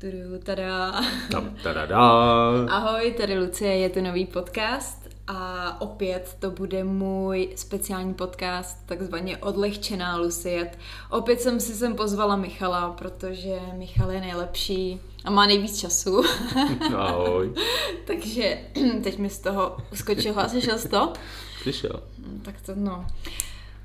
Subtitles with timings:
[0.00, 1.00] Tudu, tada.
[1.30, 1.98] Tam, tada.
[2.70, 9.36] Ahoj, tady Lucie, je to nový podcast a opět to bude můj speciální podcast, takzvaně
[9.36, 10.70] odlehčená Lucie.
[11.10, 16.22] Opět jsem si sem pozvala Michala, protože Michal je nejlepší a má nejvíc času.
[16.96, 17.54] Ahoj.
[18.06, 18.58] Takže
[19.02, 21.12] teď mi z toho uskočil a slyšel jsi to?
[21.62, 22.02] Slyšel.
[22.42, 23.06] Tak to no.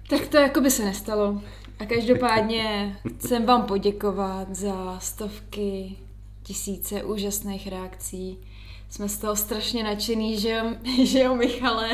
[0.09, 1.41] Tak to jako by se nestalo.
[1.80, 5.95] A každopádně chcem vám poděkovat za stovky,
[6.44, 8.38] tisíce úžasných reakcí.
[8.90, 10.63] Jsme z toho strašně nadšený, že jo,
[11.05, 11.90] že jo Michale?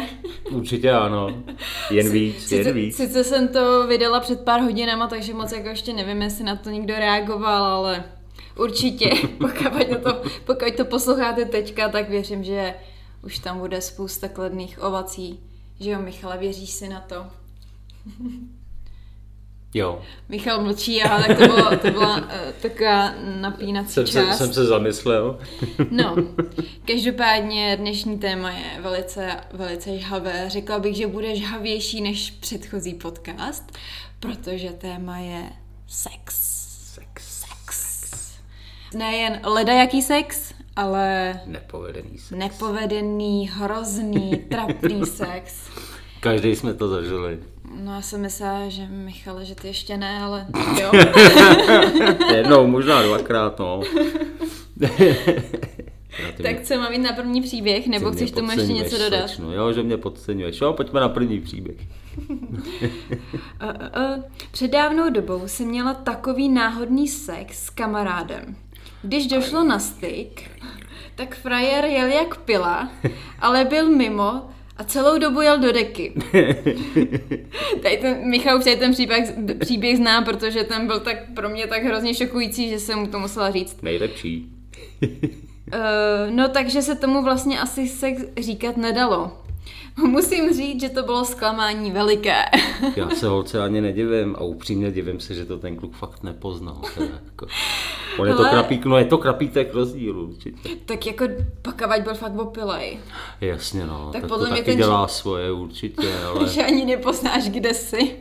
[0.52, 1.44] Určitě ano.
[1.92, 2.96] Jen víc, sice, jen víc.
[2.96, 6.70] Sice jsem to vydala před pár hodinama, takže moc jako ještě nevím, jestli na to
[6.70, 8.04] někdo reagoval, ale
[8.58, 12.74] určitě, pokud, na to, pokud to posloucháte teďka, tak věřím, že
[13.24, 15.40] už tam bude spousta kladných ovací.
[15.80, 17.26] Že jo, Michale, věříš si na to?
[19.74, 20.02] Jo.
[20.30, 22.24] Michal mlčí, ale tak to, bylo, to byla uh,
[22.62, 24.38] taková napínací jsem část.
[24.38, 25.40] Se, jsem se zamyslel.
[25.92, 26.16] no,
[26.88, 30.46] každopádně dnešní téma je velice, velice žhavé.
[30.50, 33.72] Řekla bych, že bude žhavější než předchozí podcast,
[34.20, 35.44] protože téma je
[35.88, 36.36] sex.
[36.94, 37.24] Sex.
[37.40, 38.00] Sex.
[38.96, 42.32] Nejen ledajaký sex, ale Nepovedený sex.
[42.32, 45.70] nepovedený, hrozný, trapný sex.
[46.20, 47.40] Každý jsme to zažili.
[47.76, 50.48] No já jsem myslela, že Michale, že ty ještě ne, ale
[50.82, 50.92] jo.
[52.36, 53.82] Jednou, možná dvakrát, no.
[56.44, 59.32] tak co mám jít na první příběh, nebo chceš tomu ještě něco dodat?
[59.40, 60.62] No jo, že mě podceňuješ.
[60.62, 61.78] Jo, pojďme na první příběh.
[62.30, 62.36] uh,
[63.62, 64.24] uh.
[64.52, 68.56] Před dávnou dobou jsem měla takový náhodný sex s kamarádem.
[69.02, 70.52] Když došlo na styk,
[71.16, 72.90] tak frajer jel jak pila,
[73.40, 76.14] ale byl mimo a celou dobu jel do deky.
[77.84, 81.84] Tady ten, Michal už ten příběh, příběh zná, protože ten byl tak pro mě tak
[81.84, 83.82] hrozně šokující, že jsem mu to musela říct.
[83.82, 84.50] Nejlepší.
[85.02, 85.10] uh,
[86.30, 89.32] no takže se tomu vlastně asi sex říkat nedalo.
[90.08, 92.46] Musím říct, že to bylo zklamání veliké.
[92.96, 96.82] Já se holce ani nedivím a upřímně divím se, že to ten kluk fakt nepoznal.
[96.96, 97.48] Teda, jako.
[98.20, 100.70] On je to Ale- krapík, no je to krapítek rozdíl určitě.
[100.86, 101.26] Tak jako
[101.62, 103.00] pakavať byl fakt opilej.
[103.42, 106.86] Jasně no, Tak tak, podle to mě taky ten dělá svoje určitě, ale Že ani
[106.86, 108.16] nepoznáš, kde jsi.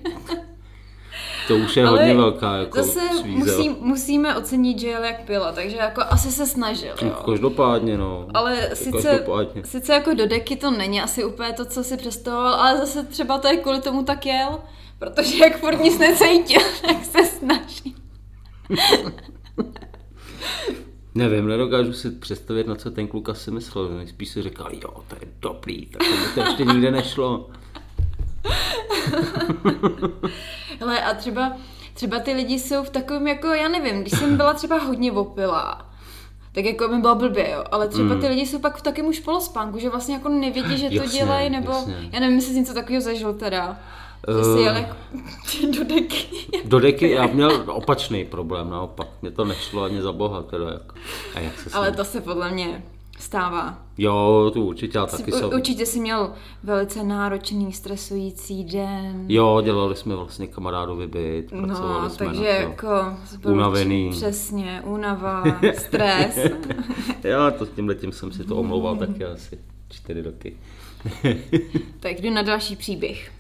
[1.49, 3.57] To už je hodně velká jako zase svízel.
[3.57, 7.17] musí, musíme ocenit, že jel jak pila, takže jako asi se snažil, jo.
[7.27, 8.27] Každopádně no.
[8.35, 9.63] Ale sice, Každopádně.
[9.65, 13.39] sice jako do deky to není asi úplně to, co si představoval, ale zase třeba
[13.39, 14.59] to je kvůli tomu tak jel,
[14.99, 17.95] protože jak furt nic necítil, tak se snaží.
[21.15, 23.91] Nevím, nedokážu si představit, na co ten kluk asi myslel.
[24.07, 26.03] Spíš si říkal, jo, to je dobrý, tak
[26.35, 27.51] to ještě nikde nešlo.
[30.81, 31.53] Hele, a třeba,
[31.95, 35.87] třeba ty lidi jsou v takovém jako, já nevím, když jsem byla třeba hodně opilá,
[36.53, 37.65] tak jako mi bylo blbě, jo.
[37.71, 40.89] Ale třeba ty lidi jsou pak v takovém už polospánku, že vlastně jako nevědí, že
[40.89, 42.09] to Jasně, dělají, nebo jasně.
[42.13, 43.77] já nevím, jestli jsi něco takového zažil teda.
[44.39, 44.63] Že jsi Eh.
[44.63, 44.97] jel jako
[45.79, 46.27] do deky.
[46.65, 49.09] Do deky já měl opačný problém, naopak.
[49.23, 50.95] Mě to nešlo ani za boha, teda jako.
[51.35, 52.83] A jak se Ale to se podle mě
[53.19, 53.83] stává.
[53.99, 55.51] Jo, to určitě, ale taky Jsi, jsou...
[55.51, 59.25] určitě jsi měl velice náročný, stresující den.
[59.29, 62.63] Jo, dělali jsme vlastně kamarádovi byt, pracovali No, jsme takže na to.
[62.71, 63.17] jako...
[63.49, 64.11] Unavený.
[64.11, 65.45] Přesně, únava,
[65.79, 66.39] stres.
[67.25, 69.59] Jo, to s tímhle tím jsem si to omlouval taky asi
[69.89, 70.57] čtyři roky.
[72.01, 73.33] tak jdu na další příběh.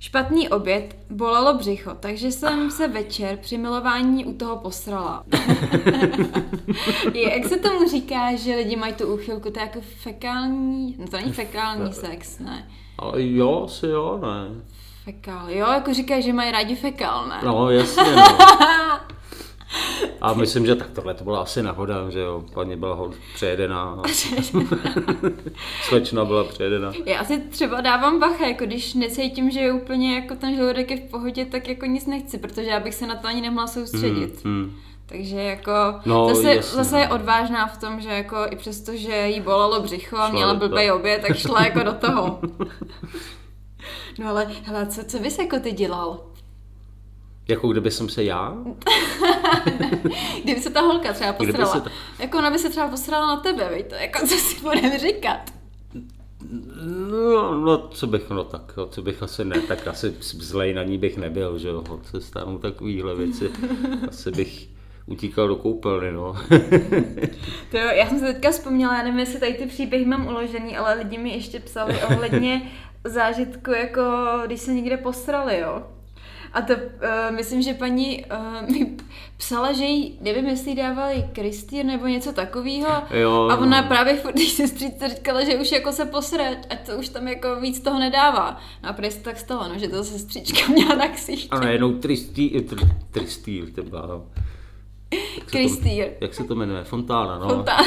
[0.00, 5.24] Špatný oběd, bolelo břicho, takže jsem se večer při milování u toho posrala.
[7.12, 11.06] Je, jak se tomu říká, že lidi mají tu úchylku, to je jako fekální, no
[11.08, 12.68] to není fekální sex, ne.
[12.98, 14.62] Ale jo, asi jo, ne.
[15.04, 17.40] Fekál, jo, jako říkají, že mají rádi fekál, ne.
[17.44, 18.22] No, jasně, no.
[20.20, 24.02] A myslím, že tak tohle to byla asi náhoda, že jo, paní byla hod přejedená.
[25.82, 26.92] Slečna byla přejedená.
[27.04, 30.96] Já si třeba dávám bacha, jako když necítím, že je úplně jako ten žaludek je
[30.96, 34.44] v pohodě, tak jako nic nechci, protože já bych se na to ani nemohla soustředit.
[34.44, 34.76] Hmm.
[35.06, 35.72] Takže jako
[36.06, 37.14] No, zase, jasně, zase je no.
[37.14, 41.22] odvážná v tom, že jako i přesto, že jí bolelo břicho a měla blbej oběd,
[41.28, 42.40] tak šla jako do toho.
[44.18, 46.20] No ale hele, co, co bys jako ty dělal?
[47.48, 48.54] Jako kdyby jsem se já?
[50.44, 51.72] Kdyby se ta holka třeba posrala.
[51.72, 54.60] se ta- Jako ona by se třeba posrala na tebe, veď to jako co si
[54.60, 55.40] budeme říkat.
[57.10, 60.82] No, no, co bych, no tak, jo, co bych asi ne, tak asi zlej na
[60.82, 63.50] ní bych nebyl, že jo, se stanou takovýhle věci.
[64.08, 64.68] Asi bych
[65.06, 66.32] utíkal do koupelny, no.
[67.70, 70.76] To jo, já jsem se teďka vzpomněla, já nevím, jestli tady ty příběhy mám uložený,
[70.76, 72.70] ale lidi mi ještě psali ohledně
[73.04, 74.02] zážitku, jako
[74.46, 75.82] když se někde posrali, jo.
[76.52, 78.96] A to, uh, myslím, že paní uh, mi
[79.36, 83.02] psala, že jí, nevím, jestli dávali Kristýr nebo něco takového.
[83.10, 83.88] Jo, a ona no.
[83.88, 87.60] právě furt té sestřičce říkala, že už jako se posre, ať to už tam jako
[87.60, 88.60] víc toho nedává.
[88.82, 91.48] No a prý se tak stalo, no, že to sestřička měla na ksichtě.
[91.50, 92.76] A najednou tristý, tr,
[93.10, 94.24] tristýr, třeba, no.
[95.12, 96.06] Jak se to- Kristýr.
[96.20, 96.84] Jak se to jmenuje?
[96.84, 97.48] Fontána, no.
[97.48, 97.84] Fontán.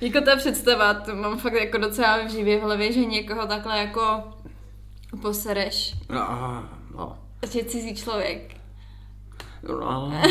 [0.00, 4.00] jako ta představa, to mám fakt jako docela živě v hlavě, že někoho takhle jako
[5.22, 5.94] posereš.
[6.10, 6.64] No,
[6.94, 7.16] no.
[7.52, 8.56] Že cizí člověk.
[9.68, 10.12] no.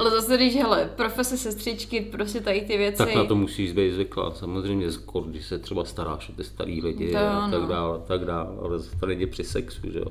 [0.00, 2.98] Ale zase když, hele, profese sestřičky, prostě tady ty věci.
[2.98, 4.30] Tak na to musíš být zvyklá.
[4.34, 4.86] Samozřejmě,
[5.26, 8.48] když se třeba staráš o ty starý lidi To a tak dále, tak dále.
[8.62, 10.06] Ale zase to lidi při sexu, že jo.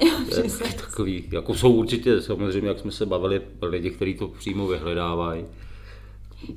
[0.00, 0.72] Jo, To je.
[0.76, 5.44] Takový, jako jsou určitě, samozřejmě, jak jsme se bavili, lidi, kteří to přímo vyhledávají.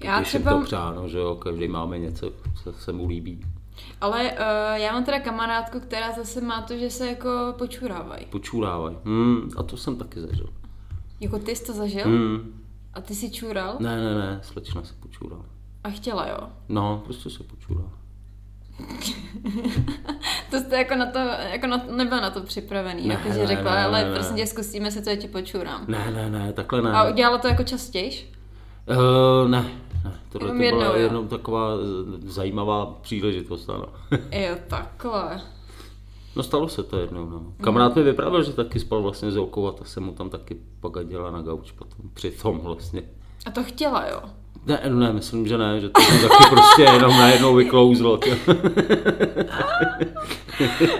[0.03, 2.31] Já třeba- to přáno, že jo, každý máme něco,
[2.63, 3.39] co se mu líbí.
[4.01, 4.37] Ale uh,
[4.73, 8.25] já mám teda kamarádku, která zase má to, že se jako počurávají.
[8.25, 8.97] Počůrávají.
[9.05, 10.47] Hmm, a to jsem taky zažil.
[11.19, 12.03] Jako ty jsi to zažil?
[12.05, 12.63] Hmm.
[12.93, 13.75] A ty si čural?
[13.79, 15.45] Ne, ne, ne, slečna se počůrala.
[15.83, 16.37] A chtěla, jo?
[16.69, 17.89] No, prostě se počůrala.
[20.51, 21.19] To jste jako na to,
[21.51, 24.47] jako na, nebyl na to připravený, Ne, jakože ne, řekla, ne, ale ne, prosím tě,
[24.47, 25.85] zkusíme se, co já ti počurám.
[25.87, 26.91] Ne, ne, ne, takhle ne.
[26.91, 28.29] A udělala to jako častějš?
[28.89, 29.65] Uh, ne,
[30.03, 30.95] ne, tohle to byla jednou, jo.
[30.95, 33.85] jenom taková z- zajímavá příležitost, ano.
[34.31, 35.41] Jo, takhle.
[36.35, 37.43] No stalo se to jednou, no.
[37.63, 40.57] Kamarád mi vyprávěl, že taky spal vlastně s Joukou a ta se mu tam taky
[40.79, 43.03] pogadila na gauč potom, při tom vlastně.
[43.45, 44.21] A to chtěla, jo?
[44.65, 48.19] Ne, ne, myslím, že ne, že to tam taky prostě jenom najednou vyklouzlo.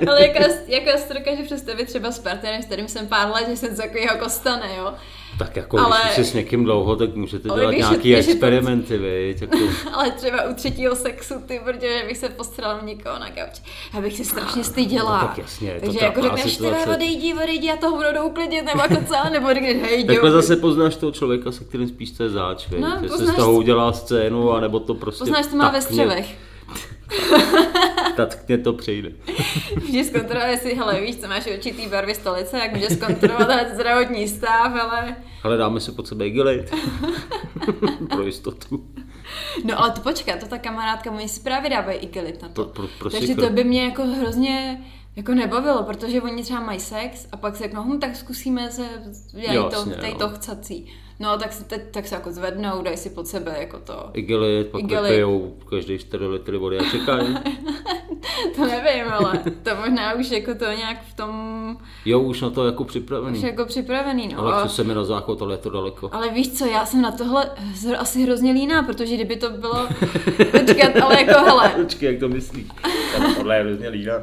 [0.07, 3.47] Ale jaká, jaká si to dokáže představit třeba s partnerem, s kterým jsem pár let,
[3.49, 4.93] že se něco takového jako stane, jo?
[5.37, 8.09] Tak jako, Ale- když jsi s někým dlouho, tak můžete dělat když je- nějaký když
[8.09, 9.57] je to- experimenty, viď, jako,
[9.93, 13.61] Ale třeba u třetího sexu, ty, protože bych se postrala někoho na gauči.
[13.93, 15.21] Já bych se strašně styděla.
[15.21, 18.65] No tak jasně, je to Takže jako řekneš, ty odejdi, odejdi, já toho budu uklidnit,
[18.65, 22.29] nebo jako co, nebo řekneš, hej, Takhle zase poznáš toho člověka, se kterým spíš chce
[22.29, 25.55] záč, viď, No, že se z poznáš- toho udělá scénu, anebo to prostě Poznáš, to
[25.55, 26.25] má ve taktně-
[28.13, 28.29] střevech.
[28.29, 29.11] Taktně to přejde.
[29.85, 34.73] Můžeš zkontrolovat, jestli, hele, víš, co máš určitý barvy stolice, jak můžeš zkontrolovat zdravotní stav,
[34.81, 35.15] ale...
[35.43, 36.75] Ale dáme se pod sebe igelit.
[38.09, 38.87] Pro jistotu.
[39.63, 42.65] No ale to počkat, to ta kamarádka, oni si právě dávají igelit na to.
[42.65, 44.81] Pro- pro- pro Takže to by mě jako hrozně
[45.15, 48.83] jako nebavilo, protože oni třeba mají sex a pak si řeknou, hm, tak zkusíme se
[49.33, 50.93] dělat Jo, to, jasně, to chcací.
[51.19, 54.09] No tak se, teď, tak se jako zvednou, dají si pod sebe jako to.
[54.13, 55.09] Igelit, pak Igelit.
[55.11, 57.37] vypijou každý 4 litry vody a čekají.
[58.55, 62.65] To nevím, ale to možná už jako to nějak v tom Jo, už na to
[62.65, 63.37] jako připravený.
[63.37, 64.39] už jako připravený, no.
[64.39, 66.09] Ale chce se mi na záchod, ale je to daleko.
[66.13, 67.49] Ale víš co, já jsem na tohle
[67.97, 69.87] asi hrozně líná, protože kdyby to bylo,
[70.51, 72.67] počkat, ale jako hele, Počkej, jak to myslíš?
[73.35, 74.13] Tohle je hrozně lína.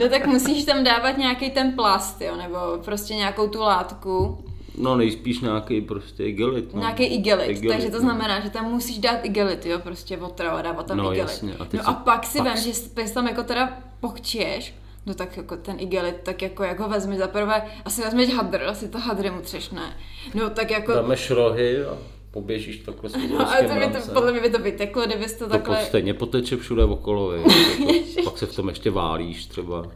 [0.00, 4.44] no tak musíš tam dávat nějaký ten plast, jo, nebo prostě nějakou tu látku,
[4.78, 6.74] No nejspíš nějaký prostě igelit.
[6.74, 6.80] No.
[6.80, 8.00] nějaký igelit, Igelit, takže to no.
[8.02, 11.18] znamená, že tam musíš dát igelit, jo, prostě otrava, dávat tam No, igelit.
[11.30, 14.74] jasně, a no si- a pak si vem, že si tam jako teda pochčiješ,
[15.06, 18.88] no tak jako ten igelit, tak jako, jako vezmi za prvé, asi vezmeš hadr, asi
[18.88, 19.96] to hadry mu třešne.
[20.34, 21.98] No tak jako, Dáme šrohy a
[22.30, 25.44] poběžíš takhle s no, ale to by to, podle mě by to vyteklo, kdybys to
[25.44, 25.74] To takhle...
[25.74, 25.88] takhle...
[25.88, 27.48] stejně poteče všude okolo, jako,
[28.24, 29.86] pak se v tom ještě válíš třeba.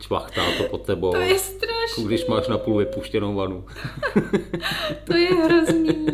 [0.00, 1.10] Čvachtá to pod tebou.
[1.12, 2.04] To je strašný.
[2.04, 3.64] Když máš na půl vypuštěnou vanu.
[5.04, 6.06] To je hrozný.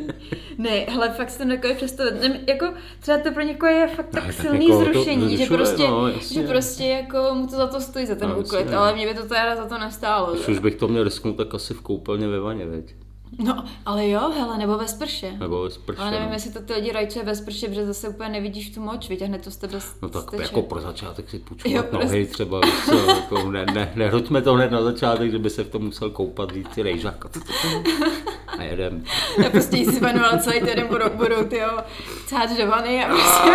[0.58, 2.15] Ne, hele, fakt jsem takový představit.
[2.20, 2.67] Ne, jako,
[3.01, 6.08] třeba to pro někoho je fakt tak tak silný to zrušení, že zrušuje, prostě, no,
[6.08, 6.43] jasně.
[6.43, 9.15] že prostě jako mu to za to stojí, za ten No, úklid, ale mě by
[9.15, 10.32] to teda za to nestálo.
[10.32, 10.53] Když že?
[10.53, 12.94] už bych to měl risknout, tak asi v koupelně ve vaně, veď?
[13.39, 15.32] No, ale jo, hele, nebo ve sprše.
[15.39, 16.34] Nebo ve sprše, Ale nevím, no.
[16.34, 19.51] jestli to ty lidi rajčuje ve sprše, protože zase úplně nevidíš tu moč, vyťahne to
[19.51, 20.43] z tebe No tak steče.
[20.43, 22.06] jako pro začátek si Jo, půjčovat prostě.
[22.06, 25.65] nohy třeba, víš co, jako ne, ne, nehoďme to hned na začátek, že by se
[25.65, 27.24] v tom musel koupat, víc si rejžák
[28.58, 29.04] a jedem.
[29.42, 31.60] Já prostě si panovala celý týden budou, budou ty
[32.26, 33.50] cát do vany a prostě...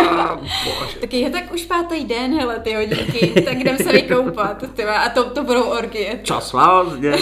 [1.00, 5.08] Taky je tak už pátý den, hele, ty hodinky, tak jdem se vykoupat, tyva, a
[5.08, 6.20] to, to budou orgie.
[6.22, 7.12] Čas lázně,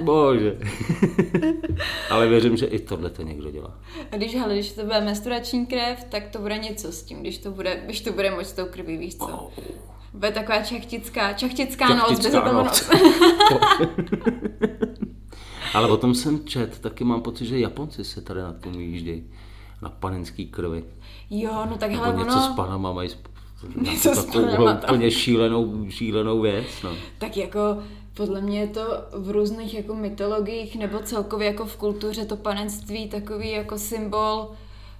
[0.00, 0.56] bože.
[2.10, 3.78] Ale věřím, že i tohle to někdo dělá.
[4.12, 7.38] A když, hele, když to bude menstruační krev, tak to bude něco s tím, když
[7.38, 9.50] to bude, když to bude moc s tou krví, víš co?
[10.14, 12.90] Bude taková čachtická, čachtická, noc, bez Čachtická toho noc.
[12.90, 13.00] noc.
[15.74, 19.24] Ale o tom jsem čet, taky mám pocit, že Japonci se tady na tom výjíždějí.
[19.82, 20.84] Na panenský krvi.
[21.30, 23.10] Jo, no tak Nebo hele, něco s ono, Panama mají
[23.76, 26.66] Něco s Panama úplně šílenou, šílenou věc.
[26.84, 26.90] No.
[27.18, 27.60] tak jako
[28.14, 28.80] podle mě je to
[29.12, 34.50] v různých jako mytologiích nebo celkově jako v kultuře to panenství takový jako symbol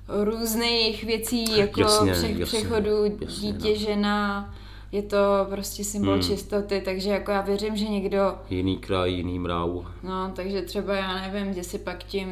[0.08, 3.74] různých věcí, jako Jasně, pře- jasně, přechodu jasně, dítě, no.
[3.74, 4.54] žena,
[4.92, 5.16] je to
[5.50, 6.22] prostě symbol Hmm.
[6.22, 9.68] čistoty, takže jako já věřím, že někdo, Jiný kraj, jiný mráv.
[10.02, 12.28] no, takže třeba já nevím, že si pak tím,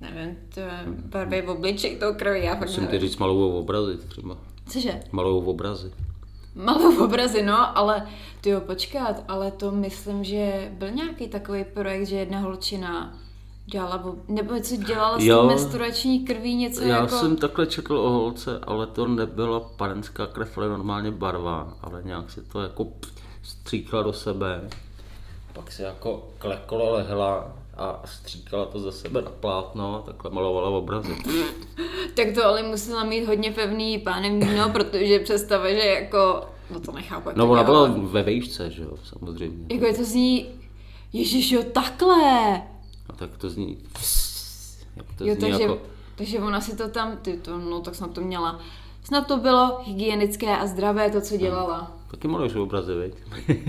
[0.00, 0.60] nevím, to
[1.08, 3.00] barvy v obličej tou krví, já fakt Musím nevím.
[3.00, 4.36] říct malou obrazy třeba.
[4.68, 5.00] Cože?
[5.12, 5.92] Malou obrazy.
[6.54, 8.06] Malou obrazy, no, ale
[8.40, 13.18] ty jo, počkat, ale to myslím, že byl nějaký takový projekt, že jedna holčina
[13.66, 15.40] dělala, nebo něco dělala s Jo.
[15.40, 17.16] tou menstruační krví, něco Já jako...
[17.16, 22.30] jsem takhle četl o holce, ale to nebyla panenská krev, ale normálně barva, ale nějak
[22.30, 22.86] se to jako
[23.42, 24.68] stříkla do sebe.
[25.52, 30.70] Pak se jako kleklo lehla a stříkala to za sebe na plátno a takhle malovala
[30.70, 31.16] obrazy.
[32.14, 36.92] Tak to ale musela mít hodně pevný pánem víno, protože představa, že jako, no to
[36.92, 39.66] nechápu, No ona byla ve vejšce, že jo, samozřejmě.
[39.74, 40.46] Jako je to zní,
[41.12, 42.62] Ježíš jo, takhle.
[43.08, 43.78] A tak to zní...
[45.18, 45.78] To Jo, zní takže, jako...
[46.14, 48.60] takže ona si to tam, ty to, no tak snad to měla.
[49.04, 51.92] Snad to bylo hygienické a zdravé to, co dělala.
[52.10, 53.14] Taky maluješ obrazy, viď?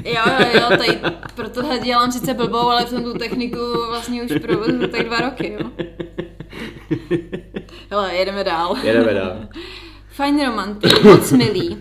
[0.05, 0.99] Jo, jo, jo, tady
[1.35, 3.57] pro tohle dělám sice blbou, ale tom tu techniku
[3.89, 5.71] vlastně už provozuju tak dva roky, jo.
[7.91, 8.77] Hele, jedeme dál.
[8.83, 9.37] Jedeme dál.
[10.09, 11.77] Fajn romantik, moc milý.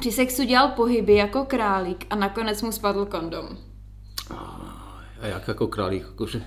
[0.00, 3.48] Při sexu dělal pohyby jako králík a nakonec mu spadl kondom.
[5.22, 6.42] A jak jako králík, jakože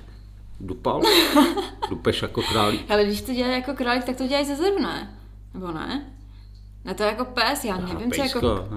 [0.60, 1.02] dupal?
[1.90, 2.90] Dupeš jako králík?
[2.90, 5.18] Hele, když to dělá jako králík, tak to dělají ze zadu, ne?
[5.54, 6.12] Nebo ne?
[6.86, 8.70] Ne, to jako pes, já nevím, co jako...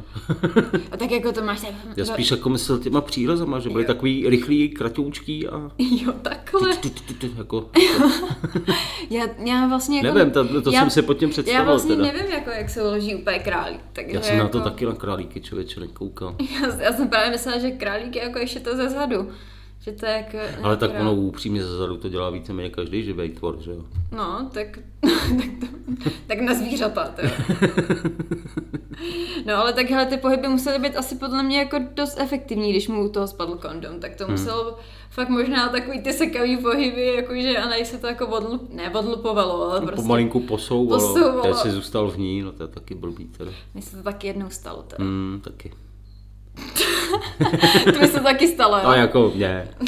[0.93, 1.63] A tak jako to máš...
[1.97, 6.77] Já spíš jako myslel těma přírazama, že byly takový rychlý, kratoučký a Jo, takhle.
[6.77, 7.71] tu, tu, tu, tu, jako,
[9.11, 10.19] Já, já vlastně jako...
[10.19, 12.13] nevím, to, to já, jsem si pod tím Já představil vlastně teda.
[12.13, 13.81] nevím, jako, jak se uloží úplně králík.
[13.93, 16.37] Takže Já jsem jako, na to taky na králíky člověče nekoukal.
[16.63, 19.31] Já, já jsem právě myslela, že králík je jako ještě to ze zadu.
[19.89, 20.39] Že to je jako...
[20.63, 23.85] Ale tak ono upřímně zezadu to dělá víceméně každý živý tvor, že jo?
[24.17, 25.67] No, tak, tak, to,
[26.27, 27.31] tak na zvířata, to jo.
[29.47, 32.89] No ale tak hele, ty pohyby musely být asi podle mě jako dost efektivní, když
[32.89, 34.33] mu u toho spadl kondom, tak to Hmm.
[34.33, 34.79] muselo
[35.11, 39.71] fakt možná takový ty sekavý pohyby, jakože a nej se to jako odlup, ne odlupovalo,
[39.71, 41.43] ale prostě Pomalinku posouvalo, posouvalo.
[41.43, 43.51] teď si zůstal v ní, no to je taky blbý teda.
[43.75, 44.83] mně se to taky jednou stalo.
[44.83, 45.05] Teda.
[45.05, 45.73] Hmm, taky.
[47.93, 48.87] To by se taky stalo, jo?
[48.87, 49.69] A jako mě.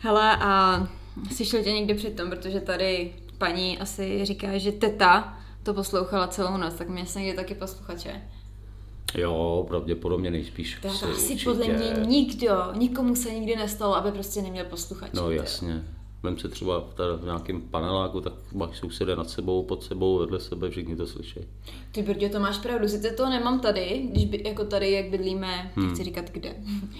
[0.00, 0.86] Hele, a
[1.34, 6.74] slyšel tě někdy přitom, protože tady paní asi říká, že teta to poslouchala celou noc,
[6.74, 8.22] tak mě se někdy taky posluchače.
[9.14, 10.78] Jo, pravděpodobně nejspíš.
[10.82, 11.44] To, asi to určitě.
[11.44, 15.16] podle mě nikdo, nikomu se nikdy nestalo, aby prostě neměl posluchače.
[15.16, 15.44] No ty jo.
[16.22, 20.18] Vem se třeba v, tady v nějakém paneláku, tak máš sousedy nad sebou, pod sebou,
[20.18, 21.40] vedle sebe, všichni to slyší.
[21.92, 25.72] Ty brdě, to máš pravdu, sice to nemám tady, když by, jako tady, jak bydlíme,
[25.76, 25.86] Hmm.
[25.88, 26.54] nechci říkat kde,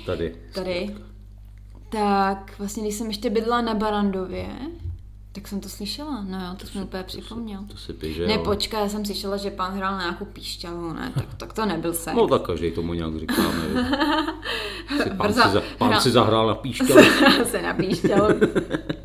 [0.06, 0.36] Tady.
[0.54, 0.96] tady,
[1.88, 4.46] tak vlastně, když jsem ještě bydlela na Barandově,
[5.32, 7.60] tak jsem to slyšela, no jo, to, jsem úplně připomněl.
[7.70, 11.12] To si píše, Ne, počkej, já jsem slyšela, že pán hrál na nějakou píšťalu, ne,
[11.14, 12.16] tak, tak to nebyl sex.
[12.16, 13.64] No tak každý tomu nějak říkáme.
[15.02, 17.00] Si pán, Brza- si, za, pán hra- si zahrál na píšťalu.
[17.44, 18.34] se na píšťalu.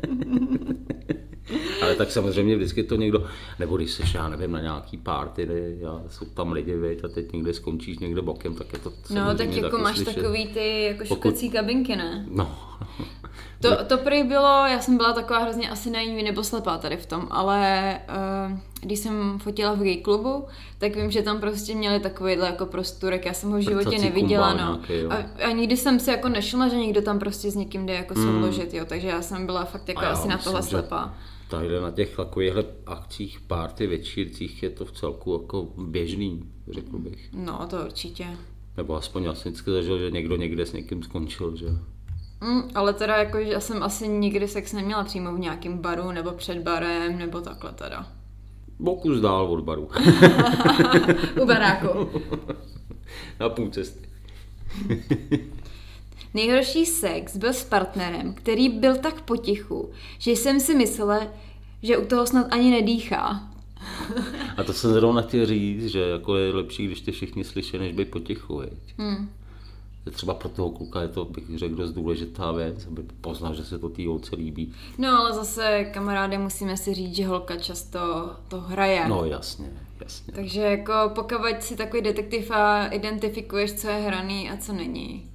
[1.98, 3.26] Tak samozřejmě vždycky to někdo,
[3.58, 5.48] nebo když seš, já nevím, na nějaký party,
[5.80, 9.34] já, jsou tam lidi, viď, a teď někde skončíš někde bokem, tak je to No,
[9.34, 10.14] tak jako máš slyšet.
[10.14, 12.26] takový ty jako Pokud- šukací kabinky, ne?
[12.30, 12.58] No,
[13.60, 17.06] To, to prý bylo, já jsem byla taková hrozně asi naivní nebo slepá tady v
[17.06, 17.98] tom, ale
[18.50, 20.44] uh, když jsem fotila v gay klubu,
[20.78, 24.04] tak vím, že tam prostě měli takovýhle jako prostorek, já jsem ho v životě Prcací
[24.04, 24.58] neviděla, no.
[24.88, 25.06] nějaký.
[25.06, 28.14] A, a nikdy jsem si jako nešla, že někdo tam prostě s někým jde jako
[28.14, 30.76] se vložit, jo, takže já jsem byla fakt jako asi na myslím, tohle že-
[31.48, 31.62] slepá.
[31.62, 37.30] Tady na těch takovýchhle akcích, party, večírcích je to v celku jako běžný, řekl bych.
[37.32, 38.26] No, to určitě.
[38.76, 41.66] Nebo aspoň já jsem vždycky zažil, že někdo někde s někým skončil, že
[42.40, 46.12] Mm, ale teda jako, že já jsem asi nikdy sex neměla přímo v nějakém baru,
[46.12, 48.06] nebo před barem, nebo takhle teda.
[48.78, 49.82] Bokus dál od baru.
[51.42, 52.10] U baráku.
[53.40, 54.08] na půl cesty.
[56.36, 61.26] Nejhorší sex byl s partnerem, který byl tak potichu, že jsem si myslela,
[61.82, 63.50] že u toho snad ani nedýchá.
[64.56, 67.92] A to jsem zrovna chtěl říct, že jako je lepší, když ty všichni slyší, než
[67.92, 68.94] být potichu, viď?
[68.98, 69.30] Hmm.
[70.06, 73.64] Že třeba pro toho kluka je to, bych řekl, dost důležitá věc, aby poznal, že
[73.64, 74.72] se to té holce líbí.
[74.98, 77.98] No ale zase, kamaráde, musíme si říct, že holka často
[78.48, 79.08] to hraje.
[79.08, 79.70] No jasně,
[80.04, 80.32] jasně.
[80.32, 85.30] Takže jako pokud si takový detektiv a identifikuješ, co je hraný a co není.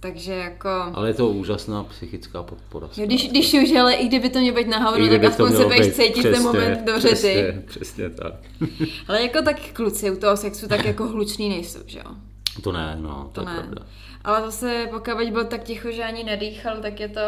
[0.00, 0.68] Takže jako...
[0.68, 2.88] Ale je to úžasná psychická podpora.
[2.96, 5.64] Jo, když, když už, ale i kdyby to mělo být na hovno, tak aspoň se
[5.64, 7.14] budeš cítit ten moment dobře ty.
[7.14, 8.34] Přesně, přesně tak.
[9.08, 12.14] Ale jako tak kluci u toho sexu tak jako hluční nejsou, že jo?
[12.62, 13.62] To ne, no, to, To je ne.
[13.62, 13.82] pravda.
[14.24, 17.20] Ale zase pokud byl tak ticho, že ani nedýchal, tak je to,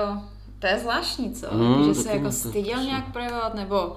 [0.58, 1.46] to je zvláštní, co?
[1.50, 3.96] Hmm, že se jako styděl to- nějak projevovat, nebo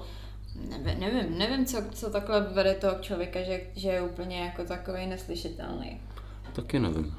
[0.68, 5.06] nevím, nevím, nevím co, co takhle vede toho člověka, že, že je úplně jako takový
[5.06, 6.00] neslyšitelný.
[6.52, 7.14] Taky nevím.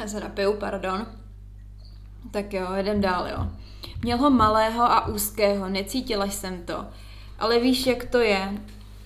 [0.00, 1.06] Já se napiju, pardon.
[2.30, 3.46] Tak jo, jedem dál, jo.
[4.02, 6.84] Měl ho malého a úzkého, necítila jsem to.
[7.38, 8.58] Ale víš, jak to je.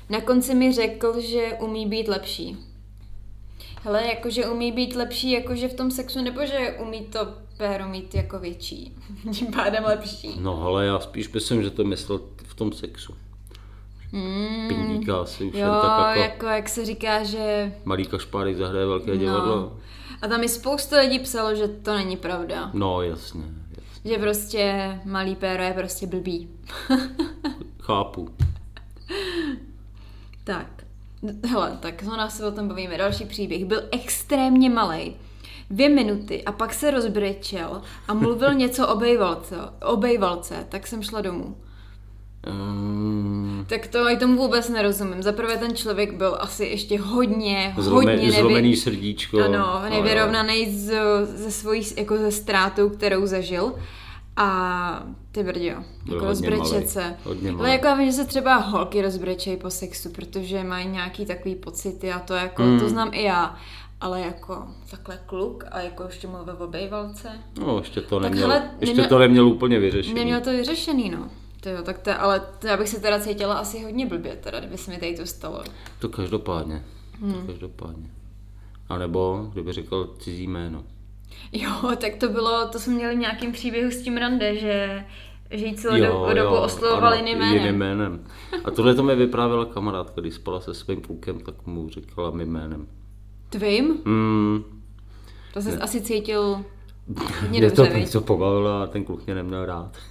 [0.08, 2.56] Na konci mi řekl, že umí být lepší.
[3.82, 8.14] Hele, jakože umí být lepší, jakože v tom sexu, nebo že umí to péro mít
[8.14, 8.94] jako větší.
[9.32, 10.36] Tím pádem lepší.
[10.40, 13.14] No ale já spíš myslím, že to myslel v tom sexu.
[14.12, 17.72] Mm, Pindíka asi už jen jo, tak jako jako jak se říká, že...
[17.84, 19.72] malý kašpárek zahraje velké No.
[20.22, 22.70] A tam mi spousta lidí psalo, že to není pravda.
[22.74, 24.10] No jasně, jasně.
[24.12, 26.48] Že prostě malý péro je prostě blbý.
[27.80, 28.28] Chápu.
[30.44, 30.66] Tak,
[31.48, 32.98] hele, tak nás se o tom bavíme.
[32.98, 33.64] Další příběh.
[33.64, 35.16] Byl extrémně malý.
[35.70, 41.02] Dvě minuty a pak se rozbrečel a mluvil něco o bejvalce, o bejvalce, tak jsem
[41.02, 41.56] šla domů.
[42.46, 45.22] Um, Tak to i tomu vůbec nerozumím.
[45.22, 48.76] Zaprvé ten člověk byl asi ještě hodně, zlome, hodně zlomený nevy...
[48.76, 49.40] srdíčko.
[49.44, 50.92] ano, nevyrovnaný z,
[51.24, 53.74] ze svojí jako ze ztrátou, kterou zažil.
[54.36, 55.54] A ty Byl
[56.14, 57.14] jako rozbrečet se.
[57.58, 61.54] Ale jako já vím, že se třeba holky rozbrečejí po sexu, protože mají nějaký takový
[61.54, 62.80] pocity a to jako, Hmm.
[62.80, 63.56] to znám i já.
[64.00, 67.28] Ale jako takhle kluk a jako ještě mluvil o bejvalce.
[67.60, 70.14] No, ještě to neměl, ještě neměl- to neměl úplně vyřešený.
[70.14, 71.28] Neměl to vyřešený, no.
[71.60, 74.60] To jo, tak to, ale to já bych se teda cítila asi hodně blbě, teda,
[74.60, 75.62] kdyby se mi tady to stalo.
[75.98, 76.84] To každopádně.
[77.20, 77.32] Hmm.
[77.34, 78.10] To každopádně.
[78.88, 80.84] A nebo, kdyby řekl cizí jméno.
[81.52, 85.04] Jo, tak to bylo, to jsme měli v nějakém příběhu s tím rande, že,
[85.50, 87.56] že jí celou dobu, dobu oslovoval jiným jménem.
[87.58, 88.24] jiným jménem.
[88.64, 92.48] A tohle to mi vyprávěla kamarádka, když spala se svým klukem, tak mu říkala mým
[92.48, 92.86] jménem.
[93.50, 93.98] Tvým?
[94.06, 94.64] Hmm,
[95.54, 96.64] To jsi asi cítil
[97.40, 97.94] hodně mě to viď?
[97.94, 99.96] něco pobavilo a ten kluk mě neměl rád.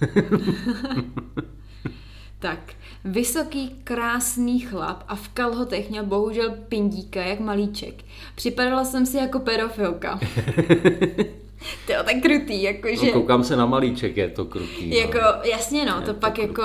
[2.40, 2.58] Tak,
[3.04, 7.94] vysoký, krásný chlap a v kalhotech měl bohužel pindíka jak malíček.
[8.34, 10.20] Připadala jsem si jako pedofilka.
[11.86, 13.06] to je tak krutý, jakože...
[13.06, 14.96] No, koukám se na malíček, je to krutý.
[14.96, 16.48] Jako, jasně no, Je to to pak krutý.
[16.48, 16.62] jako,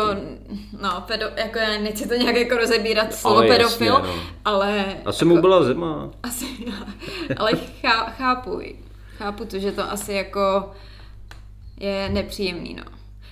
[0.82, 4.22] no, pedo, jako já nechci to nějak jako rozebírat slovo Ale jasně, pedofil, no.
[4.46, 4.86] ale...
[5.06, 6.10] Asi jako, mu byla zima.
[6.24, 6.46] Asi,
[7.38, 8.60] ale chá, chápu,
[9.18, 10.72] chápu to, že to asi jako
[11.80, 12.84] je nepříjemný, no.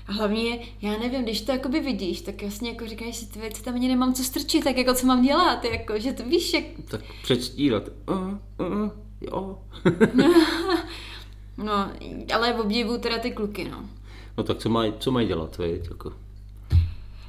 [0.07, 3.63] A hlavně, já nevím, když to jakoby vidíš, tak jasně jako říkáš si, ty věci
[3.63, 6.63] tam ani nemám co strčit, tak jako co mám dělat, jako, že to víš, jak,
[6.87, 7.89] Tak předstírat.
[8.09, 8.17] Uh,
[8.67, 8.89] uh,
[9.21, 9.59] jo.
[11.57, 11.91] no,
[12.35, 13.85] ale obdivuju teda ty kluky, no.
[14.37, 15.89] No tak co mají, co mají dělat, viď?
[15.89, 16.13] Jako.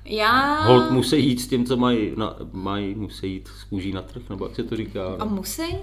[0.05, 0.61] Já...
[0.62, 4.23] Hold musí jít s tím, co mají, na, mají musí jít s kůží na trh,
[4.31, 5.17] nebo jak se to říká.
[5.19, 5.77] A musí?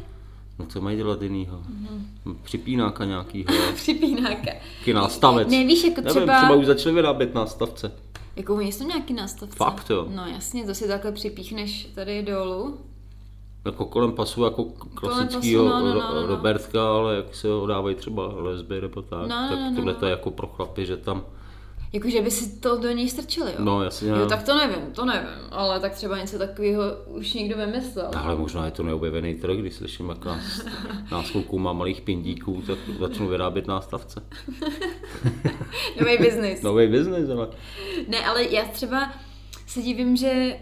[0.62, 1.62] No co mají dělat jinýho?
[1.70, 2.38] Mhm.
[2.44, 3.48] Připínáka nějakýho.
[3.76, 4.52] Připínáka.
[4.80, 5.48] Taky nástavec.
[5.48, 6.38] Ne, víš, jako Nevím, třeba...
[6.38, 7.92] třeba už začali vyrábět nástavce.
[8.36, 9.56] Jako oni jsou nějaký nástavce.
[9.56, 10.08] Fakt, jo.
[10.16, 12.78] No jasně, to si takhle připíchneš tady dolů.
[13.66, 16.28] Jako kolem pasu, jako klasickýho pasu, no, no, no, no.
[16.28, 19.76] Robertka, ale jak se ho dávají třeba lesby nebo tak, No, no, tak no, no,
[19.76, 20.00] tohle no.
[20.00, 21.24] to je jako pro chlapy, že tam,
[21.94, 23.58] Jakože by si to do něj strčili, jo?
[23.60, 27.58] no jasně, Jo, tak to nevím, to nevím, ale tak třeba něco takového už někdo
[27.58, 28.12] vymyslel.
[28.18, 30.44] ale možná je to neobjevený trh, když slyším, jak nás,
[31.12, 34.24] nás má malých pindíků, tak začnu vyrábět nástavce.
[36.00, 36.62] Nový biznis.
[36.62, 37.48] Nový biznis, ale
[38.08, 39.14] Ne, ale já třeba
[39.68, 40.56] se divím, že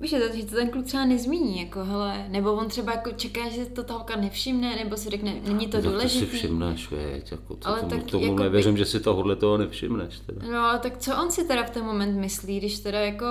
[0.00, 3.10] Víš, že to, že to ten kluk třeba nezmíní, jako hele, nebo on třeba jako
[3.12, 6.90] čeká, že to ta holka nevšimne, nebo si řekne, není to No, to si všimneš,
[6.90, 10.18] věď, jako to, Ale tomu, tak tomu jako by- nevěřím, že si tohle toho nevšimneš.
[10.26, 10.46] Teda.
[10.52, 13.26] No ale tak co on si teda v ten moment myslí, když teda jako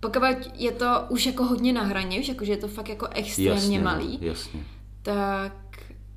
[0.00, 0.22] pokud
[0.54, 3.50] je to už jako hodně na hraně, už jako, že je to fakt jako extrémně
[3.52, 4.60] Jasně, no, malý, jasně.
[5.02, 5.52] tak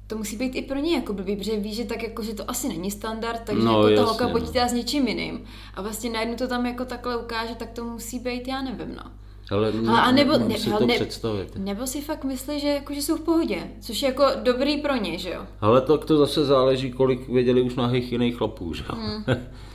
[0.07, 2.49] to musí být i pro ně jako blbý, protože ví, že tak jako, že to
[2.49, 4.39] asi není standard, takže No, jako ta holka no.
[4.39, 5.43] počítá s něčím jiným.
[5.73, 9.11] A vlastně najednou to tam jako takhle ukáže, tak to musí být, já nevím, no.
[9.51, 11.55] Ale, Ale a nebo, ne, si to ne, představit.
[11.55, 14.95] nebo si fakt myslí, že, jako, že jsou v pohodě, což je jako dobrý pro
[14.95, 15.41] ně, že jo?
[15.61, 18.83] Ale tak to zase záleží, kolik věděli už nahých jiných chlapů, že?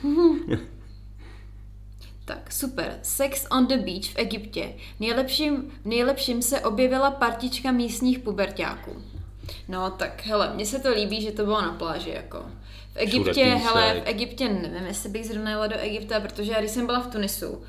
[0.03, 0.59] Hmm.
[2.25, 2.99] Tak, super.
[3.01, 4.73] Sex on the beach v Egyptě.
[4.99, 8.91] Nejlepším, v nejlepším se objevila partička místních pubertáků.
[9.67, 12.45] No tak, hele, mně se to líbí, že to bylo na pláži, jako.
[12.93, 16.71] V Egyptě, hele, v Egyptě nevím, jestli bych zrovna jela do Egypta, protože já když
[16.71, 17.61] jsem byla v Tunisu,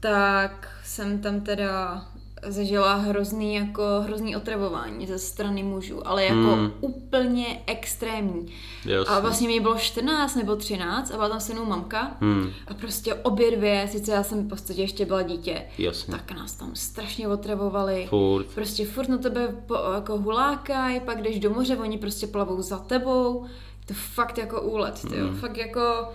[0.00, 2.04] tak jsem tam teda
[2.46, 6.72] zažila hrozný, jako, hrozný otravování ze strany mužů, ale jako Hmm.
[6.80, 8.46] úplně extrémní.
[8.84, 9.14] Jasně.
[9.14, 12.50] A vlastně mi bylo 14 nebo 13 a byla tam se mnou mamka Hmm.
[12.68, 16.14] a prostě obě dvě, sice já jsem v podstatě ještě byla dítě, Jasně.
[16.14, 18.06] tak nás tam strašně otravovali.
[18.10, 18.46] Furt.
[18.46, 22.78] Prostě furt na tebe po, jako hulákaj, pak jdeš do moře, oni prostě plavou za
[22.78, 23.44] tebou.
[23.80, 25.36] Je to fakt jako úlet, ty Hmm.
[25.36, 26.08] Fakt jako,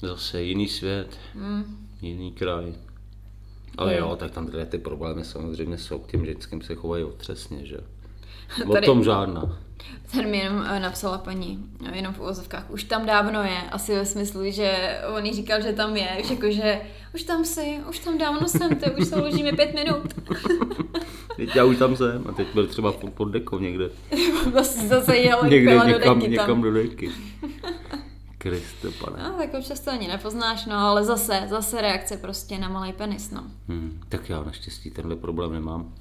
[0.00, 2.74] Zase jiný svět, mm, jiný kraj.
[3.78, 7.66] Ale jo, tak tam tyhle ty problémy samozřejmě jsou, k těm vždyckým se chovají otřesně,
[7.66, 7.76] že?
[8.66, 9.58] O Tady- tom žádná.
[10.12, 13.94] Tady mi jenom eh, napsala paní, eh, jenom v uvozovkách, už tam dávno je, asi
[13.94, 16.80] ve smyslu, že on jí říkal, že tam je, už jako, že
[17.14, 20.14] už tam jsi, už tam dávno jsem, ty už se ložíme pět minut.
[21.36, 23.90] Teď já už tam jsem a teď byl třeba furt pod dekou někde.
[24.52, 27.10] Zase, zase jel někde někam, někam do deky.
[28.44, 29.22] Kriste pane.
[29.22, 33.30] No, tak občas to ani nepoznáš, no, ale zase, zase reakce prostě na malý penis,
[33.30, 33.44] no.
[33.68, 35.94] Hmm, tak já naštěstí tenhle problém nemám.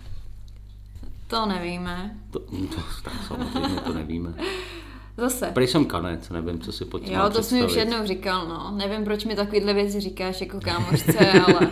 [1.28, 2.18] To nevíme.
[2.32, 4.34] To, to, tak samozřejmě to nevíme.
[5.18, 5.52] Zase.
[5.54, 8.48] Prý jsem kanec, nevím, co si pod tím Jo, to jsi mi už jednou říkal,
[8.48, 8.72] no.
[8.78, 11.72] Nevím, proč mi takovýhle věci říkáš jako kámošce, ale...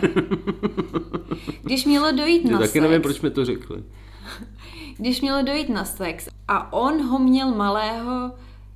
[1.62, 3.82] Když mělo dojít Já na taky sex, nevím, proč mi to řekli.
[4.98, 8.32] když mělo dojít na sex a on ho měl malého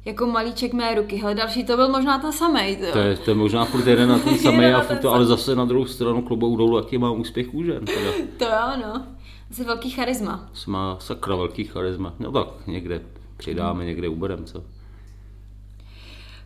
[0.06, 1.16] jako malíček mé ruky.
[1.16, 4.08] Hele, další to byl možná ten samej, to To je, to je možná furt jeden
[4.08, 4.34] na ten
[4.70, 7.62] na a furt to, ale zase na druhou stranu klobou dolů, jaký má úspěch u
[7.62, 7.84] žen.
[7.84, 8.10] Teda.
[8.36, 9.06] To jo, no.
[9.50, 10.48] Asi velký charisma.
[10.54, 12.14] Jsi má sakra velký charisma.
[12.18, 13.00] No tak někde
[13.36, 14.62] přidáme, někde uberem, co?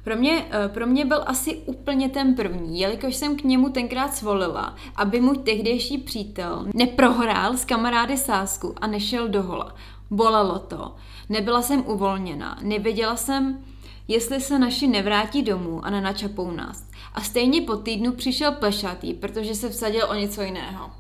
[0.05, 4.15] Pro mě, eh, pro mě byl asi úplně ten první, jelikož jsem k němu tenkrát
[4.15, 9.75] svolila, aby můj tehdejší přítel neprohrál s kamarády sásku a nešel do hola.
[10.11, 10.95] Bolelo to.
[11.29, 12.59] Nebyla jsem uvolněna.
[12.63, 13.65] Nevěděla jsem,
[14.09, 16.85] jestli se naši nevrátí domů a nenačapou nás.
[17.15, 20.91] A stejně po týdnu přišel plešatý, protože se vsadil o něco jiného.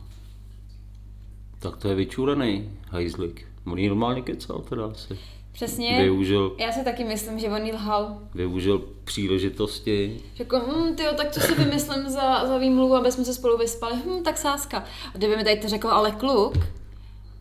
[1.59, 3.46] Tak to je vyčúrený hajzlik.
[3.66, 5.18] On normálně kecal teda asi.
[5.53, 5.99] Přesně.
[6.03, 8.18] Využil, Já si taky myslím, že on lhal.
[8.35, 10.20] využil příležitosti.
[10.38, 13.94] Jako, hm, tyjo, tak co si vymyslím za, za výmluvu, aby jsme se spolu vyspali?
[13.96, 14.85] Hm, tak sáska.
[15.14, 16.55] A kdyby mi tady to řekl, ale kluk,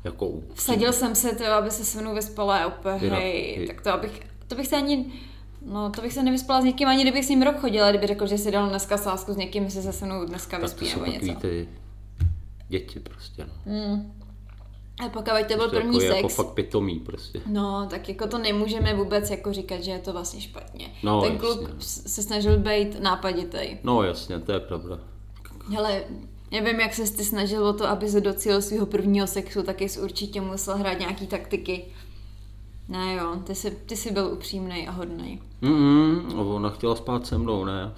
[0.04, 3.68] Jako vsadil jsem se, tyjo, aby se se mnou vyspala, a úplně, hej, hej.
[3.68, 5.06] tak to abych, to bych se ani,
[5.66, 8.28] no to bych se nevyspala s někým, ani kdybych s ním rok chodila, kdyby řekl,
[8.28, 11.06] že si dal dneska sásku s někým, jestli se se mnou dneska tak vyspí nebo
[11.12, 11.40] něco.
[11.40, 11.68] ty
[12.70, 13.46] děti prostě.
[13.46, 13.74] No.
[13.74, 14.14] Hmm.
[15.06, 17.42] A pokud to byl Prostě první jako, jako sex, fakt pitomý prostě.
[17.46, 20.92] No, tak jako to nemůžeme vůbec jako říkat, že je to vlastně špatně.
[21.04, 21.48] No, Ten jasně.
[21.48, 23.78] kluk s- se snažil být nápaditej.
[23.84, 25.00] No jasně, to je pravda.
[25.74, 26.04] Hele,
[26.52, 30.00] nevím, jak se ty snažil o to, aby se docílil svého prvního sexu, taky jsi
[30.00, 31.86] určitě musel hrát nějaký taktiky.
[32.90, 35.42] Ne jo, ty jsi, ty jsi byl upřímný a hodný.
[35.62, 37.94] Mm, ona chtěla spát se mnou, ne?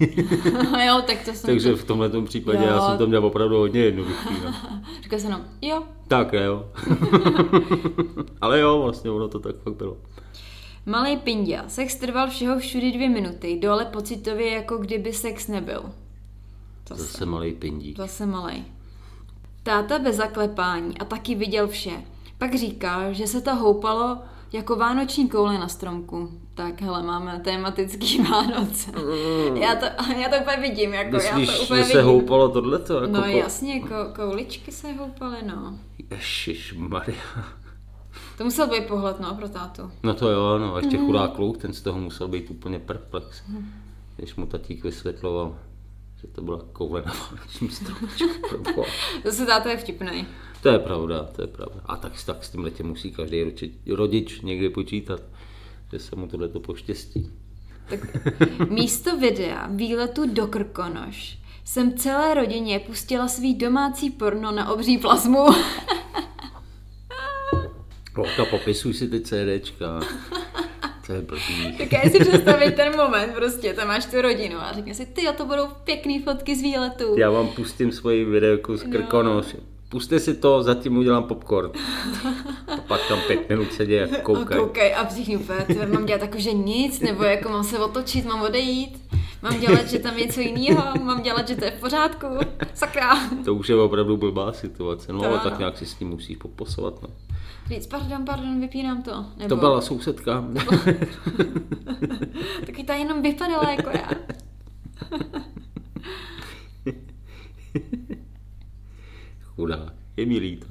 [0.86, 1.46] jo, tak to jsem...
[1.46, 2.64] Takže v tomhle případě Jo.
[2.64, 4.34] já jsem to měl opravdu hodně jednoduchý.
[4.44, 4.54] No.
[5.02, 5.82] Říkal jsem jenom, jo.
[6.08, 6.64] Tak jo.
[8.40, 9.96] Ale jo, vlastně ono to tak fakt bylo.
[10.86, 11.68] Malej Pindia.
[11.68, 15.82] Sex trval všeho všudy dvě minuty, dole pocitově jako kdyby sex nebyl.
[16.94, 17.96] Zase, Zase malý pindík.
[17.96, 18.64] zase malej.
[19.62, 22.02] Táta bez zaklepání a taky viděl vše.
[22.38, 24.18] Pak říkal, že se to houpalo
[24.52, 26.30] jako vánoční koule na stromku.
[26.54, 28.90] Tak hele, máme tematický Vánoce.
[29.54, 29.86] Já to,
[30.20, 32.12] já to úplně vidím, jako já Myslíš, to úplně že se vidím.
[32.12, 32.94] houpalo tohleto?
[32.94, 35.78] Jako No ko- jasně, ko, kouličky se houpaly, no.
[36.10, 37.16] Ježišmarja.
[38.38, 39.90] To musel být pohled, no, pro tátu.
[40.02, 41.06] No to jo, no, a ještě Mhm.
[41.06, 43.42] chudák kluk, ten z toho musel být úplně perplex.
[44.16, 45.56] Když mu tatík vysvětloval,
[46.22, 48.84] že to byla koule na vánočním stromečku.
[49.24, 50.26] Zase táta je vtipný.
[50.62, 51.80] To je pravda, to je pravda.
[51.86, 55.20] A tak, tak s tím letě musí každý rodič, rodič někdy počítat,
[55.92, 57.30] že se mu tohleto poštěstí.
[57.88, 58.00] Tak
[58.70, 65.46] místo videa výletu do Krkonoš jsem celé rodině pustila svý domácí porno na obří plazmu.
[68.14, 70.00] Plocha, popisuj si ty CDčka.
[71.12, 71.72] To je blbý.
[71.78, 75.22] tak já si představit ten moment, prostě tam máš tu rodinu a řekne si, ty,
[75.36, 77.14] to budou pěkný fotky z výletu.
[77.18, 79.46] Já vám pustím svoji videjku z Krkonoš.
[79.88, 81.70] Puste si to, zatím udělám popcorn.
[82.68, 86.38] A pak tam pět minut sedí a A koukej a všichni úplně, mám dělat jako,
[86.38, 89.08] že nic, nebo jako mám se otočit, mám odejít,
[89.42, 92.26] mám dělat, že tam je něco jiného, mám dělat, že to je v pořádku,
[92.74, 93.18] sakra.
[93.44, 95.50] To už je opravdu blbá situace, no To ale ano.
[95.50, 97.02] tak nějak si s tím musíš poposovat.
[97.02, 97.08] No.
[97.68, 99.26] Říct, pardon, pardon, vypínám to.
[99.36, 100.44] Nebo, To byla sousedka.
[102.66, 104.08] Taky ta jenom vypadala jako já.
[109.56, 110.66] Chudá, je mi líto.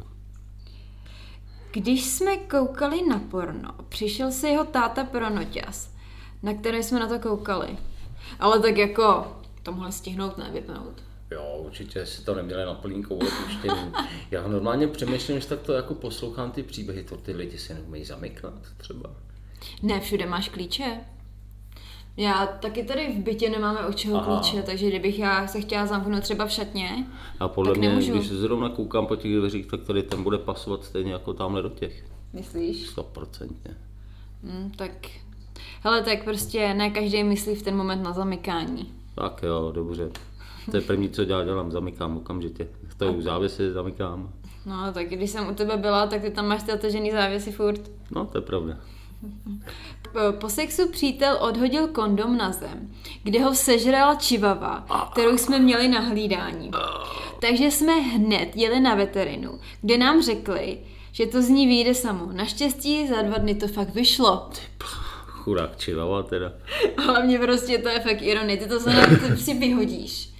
[1.71, 5.95] Když jsme koukali na porno, přišel si jeho táta pro noťas,
[6.43, 7.77] na který jsme na to koukali.
[8.39, 11.03] Ale tak jako, to mohli stihnout, ne vypnout.
[11.31, 13.91] Jo, určitě si to neměli na plný koule puštění.
[14.31, 18.05] Já normálně přemýšlím, že tak to jako poslouchám ty příběhy, to ty lidi si neumějí
[18.05, 19.09] zamyknout třeba.
[19.81, 20.97] Ne, všude máš klíče.
[22.17, 24.39] Já taky tady v bytě nemáme od čeho Aha.
[24.39, 27.05] klíče, takže kdybych já se chtěla zamknout třeba v šatně,
[27.39, 28.11] A podle Tak mě, nemůžu.
[28.13, 31.69] když zrovna koukám po těch dveřích, tak tady ten bude pasovat stejně jako tamhle do
[31.69, 32.05] těch.
[32.33, 32.87] myslíš?
[32.87, 33.75] Stoprocentně.
[34.43, 34.91] Hm, tak,
[35.83, 38.91] hele, tak prostě ne každý myslí v ten moment na zamykání.
[39.15, 40.09] Tak jo, dobře.
[40.71, 42.67] To je první, co dělám, dělám, zamykám okamžitě.
[42.97, 44.33] To je u závěsy, zamykám.
[44.65, 47.81] No, tak když jsem u tebe byla, tak ty tam máš ty otevřený závěsy furt.
[48.11, 48.77] No, to je pravda.
[50.39, 52.91] Po- sexu přítel odhodil kondom na zem,
[53.23, 56.71] kde ho sežrala čivava, kterou jsme měli na hlídání.
[57.41, 60.77] Takže jsme hned jeli na veterinu, kde nám řekli,
[61.11, 62.29] že to z ní vyjde samo.
[62.33, 64.49] Naštěstí za dva dny to fakt vyšlo.
[65.27, 66.53] Chudák čivava teda.
[67.07, 68.91] Ale mě prostě to je fakt ironie, ty to se
[69.37, 70.30] si vyhodíš.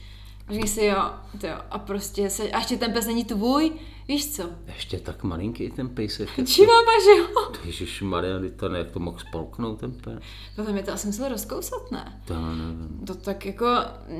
[0.51, 1.11] Říkáš si jo,
[1.41, 3.71] to jo, a prostě se, a ještě ten pes není tvůj,
[4.07, 4.43] víš co?
[4.67, 6.29] Ještě tak malinký ten pejsek.
[6.47, 7.51] Čivava, že jo?
[7.65, 10.23] Ježiš Maria, to ne, jak to mohl spolknout ten pes?
[10.55, 12.21] Tohle mi to asi muselo rozkousat, ne?
[12.25, 13.01] To nevím.
[13.07, 13.65] To tak jako,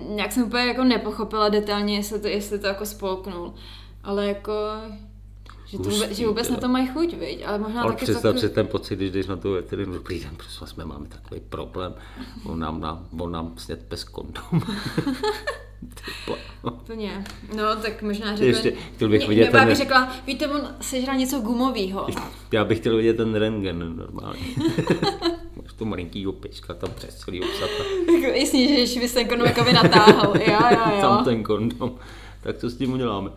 [0.10, 3.54] nějak jsem úplně jako nepochopila detailně, jestli to, jestli to jako spolknul.
[4.04, 4.54] Ale jako,
[5.66, 6.68] že, to vůbec, že vůbec na teda.
[6.68, 7.44] to mají chuť, viď?
[7.46, 10.36] Ale možná Ale taky představ si ten pocit, když jdeš na tu veterinu, dobrý den,
[10.36, 11.94] prosím vás, my máme takový problém,
[12.46, 14.62] on nám, nám, on nám sněd bez kondom.
[16.64, 17.24] Úplně.
[17.56, 18.46] No, tak možná, že...
[18.46, 22.08] Ještě, chtěl bych vidět ten- bych řekla, víte, on sežral něco gumového.
[22.52, 24.40] Já bych chtěl vidět ten rentgen normálně.
[25.62, 27.84] Máš to malinkýho pejska tam přes celý obsata.
[28.14, 30.34] Jako, Jasně, že ten kondom jako by natáhl.
[30.48, 31.02] Jo, jo, jo.
[31.02, 31.96] Tam ten kondom.
[32.44, 33.30] Tak co s tím uděláme?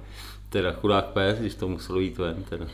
[0.48, 2.44] Teda chudák pes, když to muselo jít ven.
[2.48, 2.66] Teda.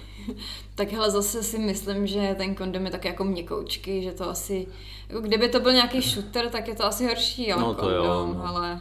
[0.74, 4.66] Tak hele, zase si myslím, že ten kondom je tak jako měkoučky, že to asi,
[5.08, 8.02] jako kdyby to byl nějaký shooter, tak je to asi horší, ale No to jo,
[8.02, 8.46] kondom, no.
[8.48, 8.80] ale...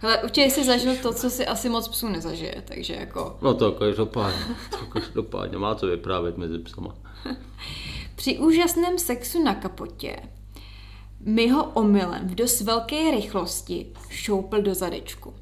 [0.00, 3.38] Hele, určitě jsi zažil to, co si asi moc psů nezažije, takže jako...
[3.42, 6.94] No to každopádně, to každopádně má co vyprávět mezi psama.
[8.16, 10.16] Při úžasném sexu na kapotě
[11.20, 15.34] mi ho omylem v dost velké rychlosti šoupl do zadečku.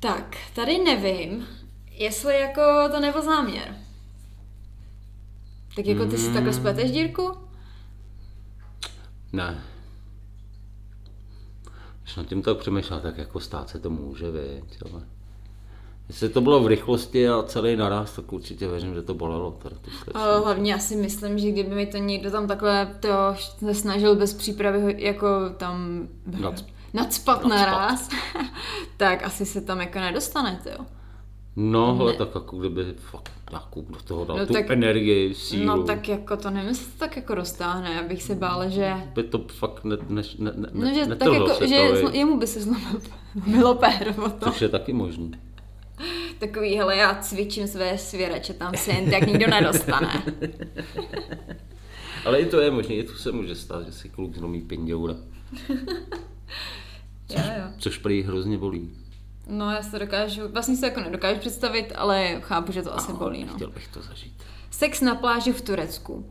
[0.00, 1.46] Tak, tady nevím,
[1.90, 2.60] jestli jako
[2.92, 3.76] to nebyl záměr.
[5.76, 7.32] Tak jako ty si takhle spleteš dírku?
[9.32, 9.62] Ne.
[12.02, 15.02] Když nad tím tak přemýšlel, tak jako stát se to může, viď, ale...
[16.08, 19.50] Jestli to bylo v rychlosti a celý naraz, tak určitě věřím, že to bolelo.
[19.62, 23.08] Teda tu hlavně já si myslím, že kdyby mi to někdo tam takhle to
[23.58, 27.48] se snažil bez přípravy jako tam Nac- nadspat nadspat.
[27.48, 28.08] naraz,
[28.96, 30.86] tak asi se tam jako nedostanete, jo.
[31.56, 35.64] No, ale tak jako kdyby fakt nějakou do toho dal No tu tak- energii, sílu.
[35.64, 38.92] No tak jako to nevím, jestli to tak jako roztáhne, abych se bála, že...
[39.14, 42.10] By to fakt ne, ne, ne, ne, No, že tak jako, se že to, zlo,
[42.12, 43.00] jemu by se zlomil
[43.44, 44.50] zlomilo péro to.
[44.50, 45.30] Což je taky možný.
[46.38, 50.22] Takový, hele, já cvičím své svěrače, tam se jen tak nikdo nedostane.
[52.24, 55.14] Ale i to je možné, i to se může stát, že si kluk zlomí pindoura.
[57.30, 57.64] Jo, jo.
[57.78, 58.90] Což prý hrozně bolí.
[59.46, 63.12] No, já to dokážu, vlastně si to jako nedokážu představit, ale chápu, že to asi
[63.12, 63.54] bolí, no.
[63.54, 64.42] Chtěl bych to zažít.
[64.70, 66.30] Sex na pláži v Turecku.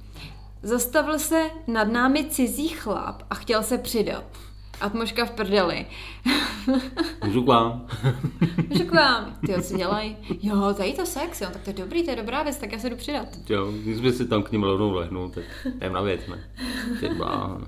[0.64, 4.24] Zastavil se nad námi cizí chlap a chtěl se přidat.
[4.82, 5.86] Atmoška v prdeli.
[7.26, 7.88] Můžu k vám?
[8.70, 9.38] Můžu k vám.
[9.46, 10.18] Ty co dělají?
[10.42, 12.80] Jo, tady to sex, jo, tak to je dobrý, to je dobrá věc, tak já
[12.80, 13.28] se jdu přidat.
[13.50, 15.44] Jo, když by si tam k ním rovnou lehnul, tak
[15.76, 16.44] jdem na věc, ne?
[17.00, 17.58] Ty bláho.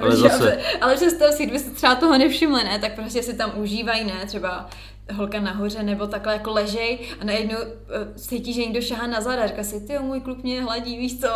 [0.00, 3.36] Ale Ale, zase, ale představ si, kdyby si třeba toho nevšimli, ne, tak prostě si
[3.36, 4.70] tam užívají, ne, třeba
[5.12, 9.42] holka nahoře nebo takhle jako ležej a najednou uh, cítí, že někdo šahá na záda
[9.42, 11.28] a říká si, ty můj kluk mě hladí, víš co?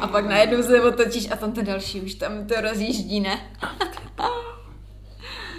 [0.00, 3.40] A pak najednou se otočíš a tam ten další už tam to rozjíždí, ne?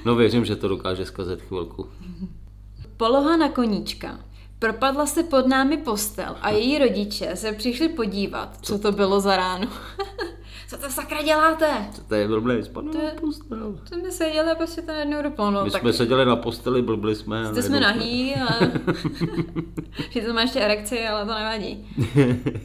[0.06, 1.90] no věřím, že to dokáže zkazet chvilku.
[2.98, 4.20] Poloha na koníčka.
[4.60, 9.38] Propadla se pod námi postel a její rodiče se přišli podívat, co to bylo za
[9.38, 9.68] ránu.
[10.70, 11.68] co to sakra děláte?
[11.92, 13.76] Co to je blblý, spadl To na je- postel.
[13.86, 15.66] Co jsme seděli a prostě to najednou doplno.
[15.66, 17.48] My tak jsme seděli na posteli, blbli jsme.
[17.48, 18.72] a jste jsme nahý, ale...
[20.10, 21.88] že to má ještě erekci, ale to nevadí.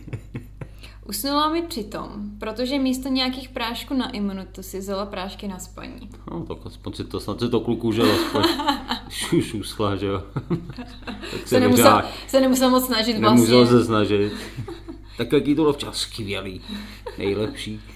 [1.09, 2.09] Usnula mi přitom,
[2.41, 6.11] protože místo nějakých prášků na imunitu si vzala prášky na spaní.
[6.31, 8.43] No, tak aspoň si to, snad si to kluk užil, aspoň.
[9.39, 10.23] Už usla, že jo.
[11.31, 13.79] tak se Se nemusel, nemusel, se nemusel moc snažit nemusel vlastně.
[13.79, 14.33] se snažit.
[15.19, 16.61] tak jaký to bylo včas skvělý.
[17.19, 17.81] Nejlepší.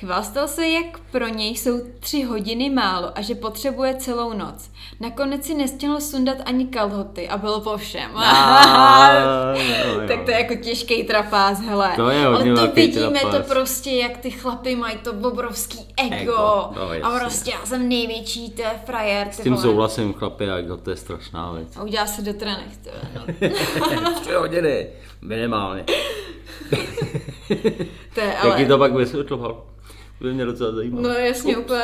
[0.00, 4.70] Chvástal se, jak pro něj jsou tři hodiny málo a že potřebuje celou noc.
[5.00, 8.10] Nakonec si nestihl sundat ani kalhoty a bylo po všem.
[8.14, 9.64] Ah, jo,
[10.00, 10.08] jo.
[10.08, 11.92] tak to je jako těžký trapáz, hele.
[11.96, 13.36] To je hodně Ale to vidíme trapáz.
[13.46, 16.14] to prostě, jak ty chlapy mají to obrovský ego.
[16.14, 19.28] Ego, no, a prostě já jsem největší, to je frajer.
[19.32, 21.76] S ty tím souhlasím, chlapi, jak to je strašná věc.
[21.76, 23.54] A udělá se do trenek, to je,
[24.00, 24.14] no.
[24.20, 24.86] Tři hodiny,
[25.22, 25.84] minimálně.
[28.14, 28.66] To je, Jak ti ale...
[28.66, 29.62] to pak vysvětloval?
[30.24, 31.02] To by mě docela zajímalo.
[31.02, 31.82] No jasně, úplně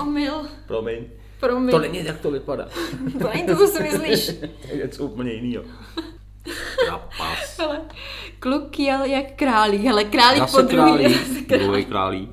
[0.00, 0.32] omyl.
[0.66, 1.04] Promiň.
[1.40, 1.70] Promiň.
[1.70, 2.68] To není, jak to vypadá.
[3.22, 4.26] to není to, co si myslíš.
[4.40, 5.64] to je něco úplně jiného.
[6.86, 7.58] Trapas.
[7.58, 7.80] Ale
[8.38, 10.92] kluk jel jak králík, hele, králík po druhý.
[10.92, 12.30] králík, druhý králík.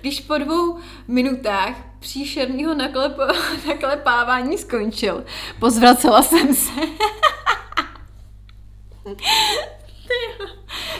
[0.00, 3.16] Když po dvou minutách příšerného naklep,
[3.68, 5.24] naklepávání skončil,
[5.58, 6.80] pozvracela jsem se.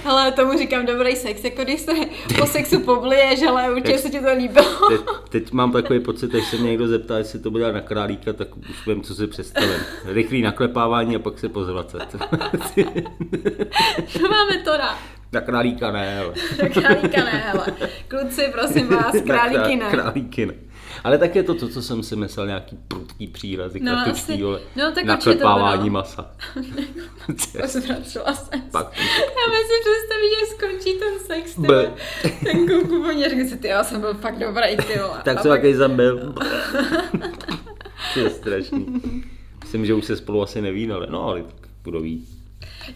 [0.04, 1.92] Hele, tomu říkám dobrý sex, jako když se
[2.38, 4.88] po sexu pobliješ, ale určitě se ti to líbilo.
[4.88, 8.32] Teď, teď mám takový pocit, až se mě někdo zeptá, jestli to bude na králíka,
[8.32, 9.70] tak už vím, co si představím.
[10.04, 12.16] Rychlý naklepávání a pak se pozvracet.
[14.12, 14.98] To máme to na.
[15.32, 16.34] Na králíka ne, ale.
[16.62, 17.66] Na králíka ne, hele.
[18.08, 19.90] Kluci, prosím vás, králíky Na ne.
[19.96, 20.54] krá- Králíky ne.
[21.04, 24.42] Ale tak je to to, co jsem si myslel, nějaký prudký přírazy, No, no, asi-
[24.42, 26.30] ale no, tak naklepávání to masa.
[27.60, 28.66] Pozvracela jsem se.
[28.70, 31.66] Pak, Já si představit, že skončí ten sex, ty B.
[31.68, 31.92] vole.
[32.44, 35.20] Ten kuku po řekne si, ty já jsem byl fakt dobrý, ty vole.
[35.24, 36.34] tak co pak- jaký jsem byl?
[38.14, 39.02] to je strašný.
[39.62, 42.26] Myslím, že už se spolu asi nevídali, no ale tak budou ví.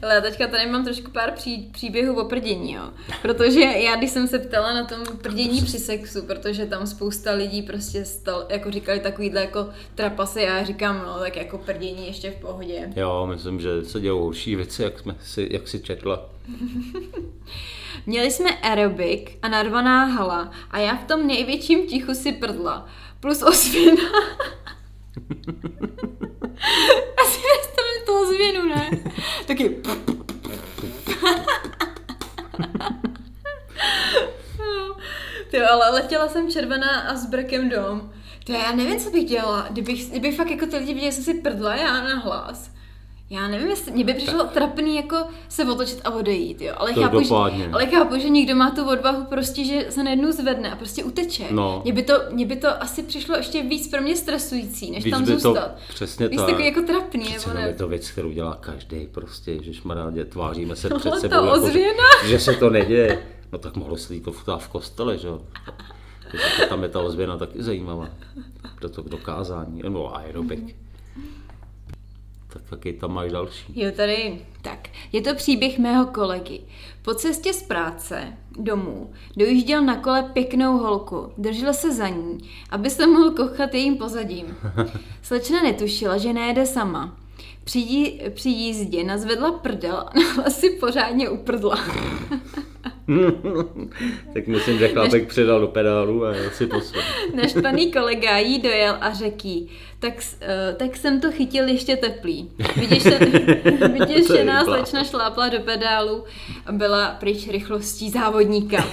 [0.03, 2.91] Ale já teďka tady mám trošku pár pří, příběhů o prdění, jo.
[3.23, 7.63] Protože já, když jsem se ptala na tom prdění při sexu, protože tam spousta lidí
[7.63, 12.41] prostě stal, jako říkali takovýhle jako trapasy, já říkám, no tak jako prdění ještě v
[12.41, 12.91] pohodě.
[12.97, 16.31] Jo, myslím, že se dělou horší věci, jak, jsme si, jak si četla.
[18.07, 22.89] Měli jsme aerobik a narvaná hala a já v tom největším tichu si prdla.
[23.21, 24.03] Plus osvěna.
[28.47, 28.91] Ozvěnu, ne?
[29.47, 29.77] Taky...
[35.51, 38.13] Ty ale letěla jsem červená a s brkem dom.
[38.45, 41.25] To já nevím, co bych dělala, kdybych, kdybych fakt jako ty lidi viděli, že jsem
[41.25, 42.71] si prdla já na hlas.
[43.31, 45.17] Já nevím, jestli mě by přišlo trapný jako
[45.49, 46.75] se otočit a odejít, jo.
[46.77, 47.35] Ale To chápu, že,
[47.73, 51.45] ale chápu, že někdo má tu odvahu prostě, že se najednou zvedne a prostě uteče.
[51.51, 51.81] No.
[51.85, 55.15] Mně by, to, mně by to asi přišlo ještě víc pro mě stresující, než Víc
[55.15, 55.75] tam by to- zůstat.
[55.89, 56.47] přesně Víc tak.
[56.47, 57.79] takový jako trapný, Přece nebo jenom je ne?
[57.79, 61.69] to věc, kterou dělá každý, prostě, že šmarádě, tváříme se No, před ta sebou, jako,
[61.71, 61.85] že,
[62.29, 63.23] že, se to neděje.
[63.53, 65.41] No tak mohlo se to v kostele, že jo.
[66.69, 68.09] Tam je ta ozvěna taky zajímavá.
[68.79, 70.77] Pro to k dokázání, no aerobik.
[72.57, 73.81] Tak taky tam máš další.
[73.81, 76.61] Jo, tady, tak, je to příběh mého kolegy.
[77.03, 82.39] Po cestě z práce domů dojížděl na kole pěknou holku, držel se za ní,
[82.71, 84.57] aby se mohl kochat jejím pozadím.
[85.23, 87.17] Slečna netušila, že nejede sama.
[87.65, 91.79] Při, jí, při jízdě nazvedla prdel a na si pořádně uprdla.
[94.35, 97.05] tak myslím, že chlapek předal do pedálu a si poslal.
[97.35, 99.67] Naštvaný kolega jí dojel a řekl
[99.99, 102.51] tak, eh, tak jsem to chytil ještě teplý.
[103.79, 104.65] To Vyděšená je bláho.
[104.65, 106.25] slečna šlápla do pedálu
[106.67, 108.85] a byla pryč rychlostí závodníka.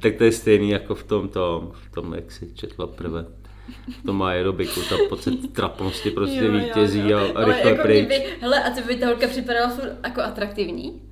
[0.00, 3.24] tak to je stejný jako v tom, tom, v tom jak si četla prve.
[4.02, 7.18] V tom aerobiku, ta pocit trapnosti prostě Jo, jo, vítězí jo.
[7.18, 8.06] a, a Ale rychle jako pryč.
[8.06, 9.72] Kdyby, hele, a ty by ta holka připadala
[10.04, 11.02] jako atraktivní?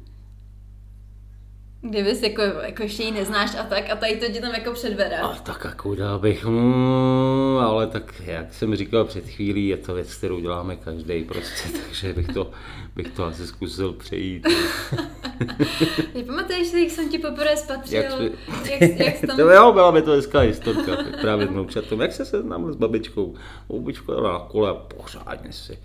[1.83, 5.17] Kdybys jako, jako ještě ji neznáš a tak a tady to ti tam jako předvede.
[5.19, 9.95] A tak jako dál bych, mm, ale tak jak jsem říkal před chvílí, je to
[9.95, 12.51] věc, kterou děláme každý prostě, takže bych to,
[12.97, 14.47] bych to asi zkusil přejít.
[16.13, 18.03] Ty pamatuješ si, jak jsem ti poprvé spatřil?
[18.03, 18.33] Jak jsi-
[18.71, 19.37] Jak, jak, jsi tam...
[19.37, 22.01] To jo, byla by to hezká historka, právě vnoučatom.
[22.01, 23.35] Jak se seznámil s babičkou?
[23.69, 25.79] Babička na kole pořádně si.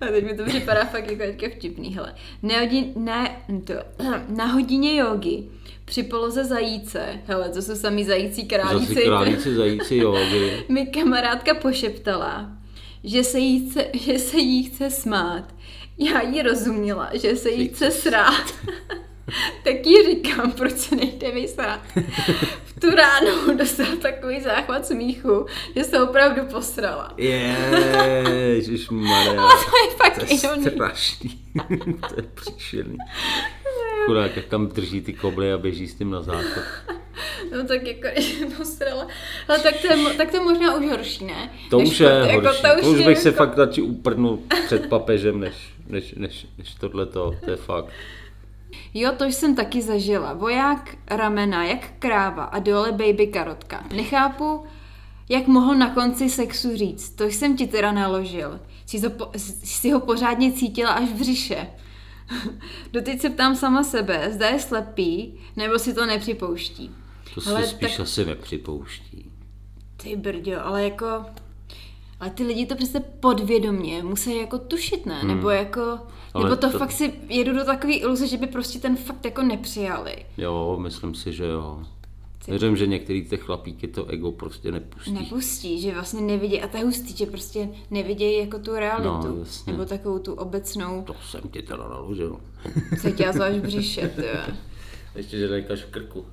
[0.00, 2.14] A teď mi to připadá fakt jako teďka vtipný, hele.
[2.42, 3.74] Nehodin, ne, to,
[4.28, 5.44] na hodině jogy
[5.84, 10.64] při poloze zajíce, hele, to jsou samý zající králíci, Zase králíci, zajíci, jogy.
[10.68, 12.50] mi kamarádka pošeptala,
[13.04, 15.54] že se, jí chce, že se jí chce smát.
[15.98, 18.44] Já jí rozuměla, že se jí chce srát.
[19.64, 21.80] tak jí říkám, proč se nejde vysrát.
[22.64, 27.14] V tu ránu dostala takový záchvat smíchu, že se opravdu posrala.
[27.18, 29.34] Ježišmarja.
[29.34, 30.70] To je fakt To je ironie.
[30.70, 31.40] strašný.
[32.08, 32.96] to je příšerný.
[34.06, 36.62] Chudák, jak tam drží ty kobly a běží s tím na záchod.
[37.56, 39.06] No tak jako, když se posrala.
[39.48, 41.50] Ale tak to, je, tak to je možná už horší, ne?
[41.70, 42.62] To Než už je jako, horší.
[42.62, 45.54] to už, To už bych se jako, fakt radši uprdnul před papežem, než,
[45.88, 47.34] než, než, než tohleto.
[47.44, 47.88] To je fakt.
[48.94, 50.32] Jo, to jsem taky zažila.
[50.32, 53.84] Voják ramena, jak kráva a dole baby karotka.
[53.96, 54.64] Nechápu,
[55.28, 57.10] jak mohl na konci sexu říct.
[57.10, 58.60] To jsem ti teda naložil.
[58.86, 61.66] Jsi, to po, jsi ho pořádně cítila až v břiše.
[62.92, 66.90] Doteď se ptám sama sebe, zda je slepý, nebo si to nepřipouští.
[67.34, 69.30] To Hele, se spíš tak- asi nepřipouští.
[69.96, 71.06] Ty brďo, ale jako...
[72.20, 75.22] Ale ty lidi to přece podvědomě musí jako tušit, ne?
[75.24, 75.80] Nebo jako...
[75.80, 75.98] Hmm.
[76.34, 79.24] Ale nebo to, to- fakt si jedu do takové iluze, že by prostě ten fakt
[79.24, 80.16] jako nepřijali.
[80.36, 81.82] Jo, myslím si, že jo.
[82.48, 85.12] Věřím, že některý ty chlapíky to ego prostě nepustí.
[85.12, 89.36] Nepustí, že vlastně nevidí, a to je hustý, že prostě nevidějí jako tu realitu, No,
[89.38, 89.72] jasně.
[89.72, 92.40] nebo takovou tu obecnou, To jsem ti teda naložil.
[93.02, 94.54] co tě zvlášť v břiše, ty jo.
[95.14, 96.24] Ještě, že nejkaž v krku.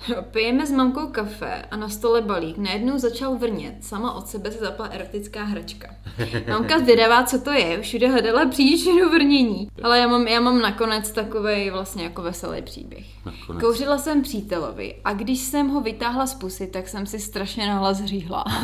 [0.30, 2.58] Pijeme s mamkou kafe a na stole balík.
[2.58, 3.74] Najednou začal vrnět.
[3.84, 5.94] Sama od sebe se zapla erotická hračka.
[6.48, 7.82] Mamka zvědavá, co to je.
[7.82, 9.68] Všude hledala příčinu vrnění.
[9.82, 13.06] Ale já mám, já mám nakonec takový vlastně jako veselý příběh.
[13.26, 13.62] Nakonec.
[13.62, 18.04] Kouřila jsem přítelovi a když jsem ho vytáhla z pusy, tak jsem si strašně nahlas
[18.04, 18.44] říhla.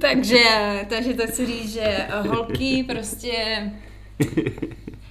[0.00, 0.44] takže,
[0.88, 3.62] takže to chci říct, že holky prostě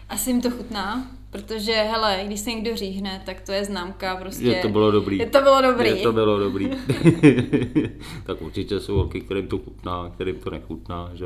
[0.10, 4.46] asi jim to chutná, protože hele, když se někdo říhne, tak to je známka prostě.
[4.46, 5.18] Je to bylo dobrý.
[5.18, 5.90] Je to bylo dobrý.
[5.90, 6.72] Je to bylo dobrý.
[8.26, 11.26] tak určitě jsou holky, kterým to chutná, kterým to nechutná, že?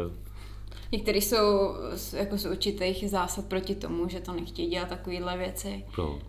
[0.91, 5.83] Některý jsou z- jako z určitých zásad proti tomu, že to nechtějí dělat takovéhle věci.
[5.95, 6.21] Proč?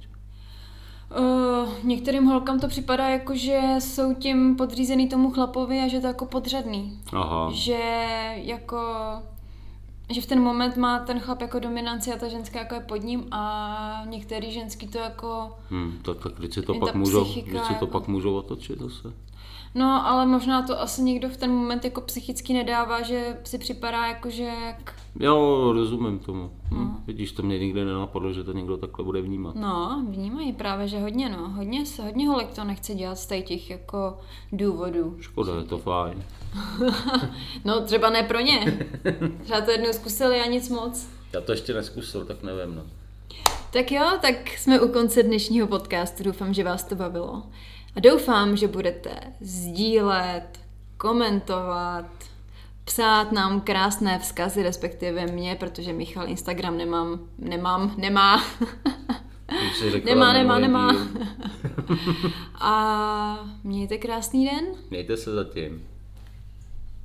[1.19, 6.07] Uh, některým holkám to připadá jako, že jsou tím podřízený tomu chlapovi a že to
[6.07, 7.01] jako podřadný.
[7.13, 7.51] Aha.
[7.55, 7.79] Že
[8.35, 8.79] jako
[10.11, 12.97] že v ten moment má ten chlap jako dominanci a ta ženská jako je pod
[12.97, 17.45] ním a některý ženský to jako Hmm, tak, tak když si to pak můžou, když
[17.45, 19.13] si to jako- pak můžou otočit zase.
[19.75, 24.07] No, ale možná to asi někdo v ten moment jako psychicky nedává, že si připadá
[24.07, 24.95] jako, že jak...
[25.21, 26.51] Jo, rozumím tomu.
[26.71, 26.97] Hm.
[27.07, 29.55] Vidíš, to mě nikdy nenapadlo, že to někdo takhle bude vnímat.
[29.55, 31.49] No, vnímají právě, že hodně, no.
[31.49, 34.19] Hodně, se- hodně holek to nechce dělat z těch jako
[34.53, 35.17] důvodů.
[35.21, 36.25] Škoda, je to fajn.
[37.65, 38.87] No, třeba ne pro ně.
[39.45, 41.09] Třeba to jednou zkusili a nic moc.
[41.33, 42.83] Já to ještě neskusil, tak nevím, no.
[43.73, 46.23] Tak jo, tak jsme u konce dnešního podcastu.
[46.25, 47.43] Doufám, že vás to bavilo.
[47.97, 50.61] A doufám, že budete sdílet,
[50.97, 52.07] komentovat,
[52.85, 58.45] psát nám krásné vzkazy, respektive mě, protože Michal Instagram nemám, nemám, nemá.
[60.05, 60.97] Nemá, nemá, nemá.
[62.61, 64.65] A mějte krásný den.
[64.91, 65.92] Mějte se zatím.